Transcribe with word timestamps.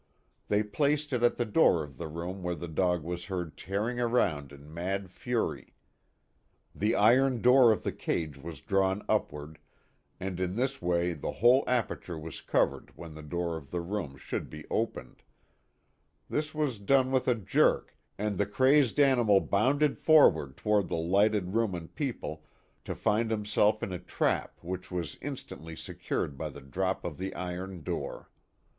They 0.47 0.63
placed 0.63 1.13
it 1.13 1.21
at 1.21 1.37
the 1.37 1.45
door 1.45 1.83
of 1.83 1.97
the 1.99 2.07
room 2.07 2.41
where 2.41 2.55
the 2.55 2.67
dog 2.67 3.03
was 3.03 3.25
heard 3.25 3.55
tearing 3.55 3.99
around 3.99 4.51
in 4.51 4.73
mad 4.73 5.11
fury. 5.11 5.75
The 6.73 6.95
iron 6.95 7.43
door 7.43 7.71
of 7.71 7.83
the 7.83 7.91
cage 7.91 8.35
was 8.35 8.61
drawn 8.61 9.05
upward, 9.07 9.59
and 10.19 10.39
in 10.39 10.55
this 10.55 10.81
way 10.81 11.13
the 11.13 11.33
whole 11.33 11.63
aperture 11.67 12.17
was 12.17 12.41
covered 12.41 12.97
when 12.97 13.13
the 13.13 13.21
door 13.21 13.55
of 13.55 13.69
the 13.69 13.79
room 13.79 14.17
should 14.17 14.49
be 14.49 14.65
opened; 14.71 15.21
this 16.27 16.51
was 16.55 16.79
done 16.79 17.11
with 17.11 17.27
a 17.27 17.35
jerk 17.35 17.95
and 18.17 18.39
the 18.39 18.47
crazed 18.47 18.99
animal 18.99 19.39
bounded 19.39 19.99
for 19.99 20.31
ward 20.31 20.57
toward 20.57 20.87
the 20.87 20.95
lighted 20.97 21.53
room 21.53 21.75
and 21.75 21.93
peopje, 21.93 22.39
to 22.85 22.95
find 22.95 23.29
himself 23.29 23.83
in 23.83 23.93
a 23.93 23.99
trap 23.99 24.57
which 24.63 24.89
was 24.89 25.15
instantly 25.21 25.75
se 25.75 25.93
cured 25.93 26.39
by 26.39 26.49
the 26.49 26.59
drop 26.61 27.05
of 27.05 27.19
the 27.19 27.35
iron 27.35 27.83
door. 27.83 28.31